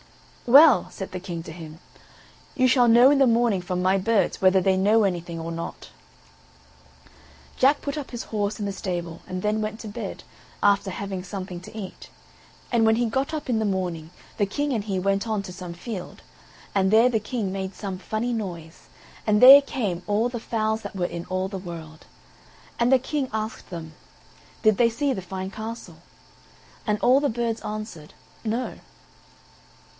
"Well," 0.47 0.89
said 0.89 1.11
the 1.11 1.19
King 1.19 1.43
to 1.43 1.51
him, 1.51 1.79
"you 2.55 2.67
shall 2.67 2.87
know 2.89 3.11
in 3.11 3.19
the 3.19 3.27
morning 3.27 3.61
from 3.61 3.81
my 3.83 3.97
birds, 3.99 4.41
whether 4.41 4.59
they 4.59 4.75
know 4.75 5.03
anything 5.03 5.39
or 5.39 5.51
not." 5.51 5.91
Jack 7.55 7.79
put 7.81 7.97
up 7.97 8.09
his 8.11 8.23
horse 8.23 8.59
in 8.59 8.65
the 8.65 8.73
stable, 8.73 9.21
and 9.27 9.43
then 9.43 9.61
went 9.61 9.79
to 9.81 9.87
bed, 9.87 10.23
after 10.63 10.89
having 10.89 11.23
something 11.23 11.61
to 11.61 11.77
eat. 11.77 12.09
And 12.71 12.83
when 12.85 12.95
he 12.95 13.05
got 13.05 13.31
up 13.33 13.47
in 13.47 13.59
the 13.59 13.63
morning 13.65 14.09
the 14.37 14.47
King 14.47 14.73
and 14.73 14.83
he 14.83 14.99
went 14.99 15.27
on 15.27 15.43
to 15.43 15.53
some 15.53 15.73
field, 15.73 16.23
and 16.75 16.89
there 16.91 17.07
the 17.07 17.19
King 17.19 17.51
made 17.51 17.75
some 17.75 17.97
funny 17.99 18.33
noise, 18.33 18.89
and 19.27 19.39
there 19.39 19.61
came 19.61 20.01
all 20.07 20.27
the 20.27 20.39
fowls 20.39 20.81
that 20.81 20.95
were 20.95 21.05
in 21.05 21.25
all 21.25 21.47
the 21.47 21.59
world. 21.59 22.07
And 22.79 22.91
the 22.91 22.99
King 22.99 23.29
asked 23.31 23.69
them; 23.69 23.93
"Did 24.63 24.77
they 24.77 24.89
see 24.89 25.13
the 25.13 25.21
fine 25.21 25.51
castle?" 25.51 25.97
and 26.87 26.99
all 26.99 27.19
the 27.19 27.29
birds 27.29 27.61
answered, 27.61 28.15
No. 28.43 28.79